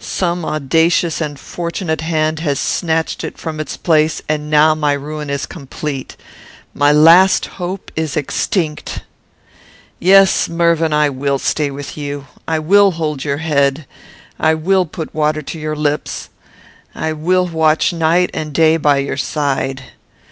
Some 0.00 0.44
audacious 0.44 1.20
and 1.20 1.38
fortunate 1.38 2.00
hand 2.00 2.40
has 2.40 2.58
snatched 2.58 3.22
it 3.22 3.38
from 3.38 3.60
its 3.60 3.76
place, 3.76 4.20
and 4.28 4.50
now 4.50 4.74
my 4.74 4.92
ruin 4.92 5.30
is 5.30 5.46
complete. 5.46 6.16
My 6.74 6.90
last 6.90 7.46
hope 7.62 7.92
is 7.94 8.16
extinct. 8.16 9.02
"Yes, 10.00 10.48
Mervyn! 10.48 10.92
I 10.92 11.10
will 11.10 11.38
stay 11.38 11.70
with 11.70 11.96
you. 11.96 12.26
I 12.48 12.58
will 12.58 12.90
hold 12.90 13.22
your 13.22 13.36
head. 13.36 13.86
I 14.36 14.52
will 14.52 14.84
put 14.84 15.14
water 15.14 15.42
to 15.42 15.58
your 15.60 15.76
lips. 15.76 16.28
I 16.92 17.12
will 17.12 17.46
watch 17.46 17.92
night 17.92 18.30
and 18.34 18.52
day 18.52 18.78
by 18.78 18.96
your 18.98 19.16
side. 19.16 19.84